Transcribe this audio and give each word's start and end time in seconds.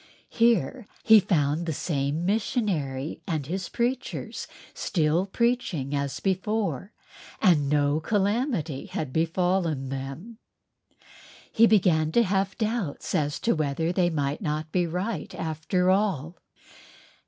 Here 0.31 0.87
he 1.03 1.19
found 1.19 1.67
the 1.67 1.73
same 1.73 2.25
missionary 2.25 3.21
with 3.27 3.45
his 3.45 3.69
preachers 3.69 4.47
still 4.73 5.27
preaching 5.27 5.93
as 5.93 6.19
before—and 6.19 7.69
no 7.69 7.99
calamity 7.99 8.87
had 8.87 9.13
befallen 9.13 9.89
them! 9.89 10.39
He 11.51 11.67
began 11.67 12.11
to 12.13 12.23
have 12.23 12.57
doubts 12.57 13.13
as 13.13 13.37
to 13.41 13.53
whether 13.53 13.91
they 13.91 14.09
might 14.09 14.41
not 14.41 14.71
be 14.71 14.87
right 14.87 15.35
after 15.35 15.91
all. 15.91 16.35